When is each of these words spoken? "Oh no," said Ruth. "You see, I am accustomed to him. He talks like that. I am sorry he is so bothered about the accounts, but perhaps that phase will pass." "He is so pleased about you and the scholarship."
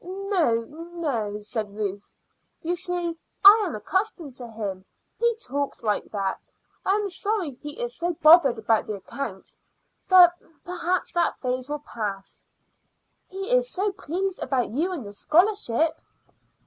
"Oh 0.03 0.65
no," 0.65 1.37
said 1.37 1.75
Ruth. 1.75 2.11
"You 2.63 2.73
see, 2.73 3.19
I 3.45 3.63
am 3.67 3.75
accustomed 3.75 4.35
to 4.37 4.47
him. 4.47 4.83
He 5.19 5.35
talks 5.35 5.83
like 5.83 6.05
that. 6.09 6.51
I 6.83 6.95
am 6.95 7.07
sorry 7.07 7.51
he 7.51 7.79
is 7.79 7.95
so 7.95 8.13
bothered 8.13 8.57
about 8.57 8.87
the 8.87 8.95
accounts, 8.95 9.59
but 10.09 10.33
perhaps 10.65 11.11
that 11.11 11.37
phase 11.37 11.69
will 11.69 11.83
pass." 11.85 12.47
"He 13.27 13.51
is 13.51 13.69
so 13.69 13.91
pleased 13.91 14.39
about 14.41 14.69
you 14.69 14.91
and 14.91 15.05
the 15.05 15.13
scholarship." 15.13 16.01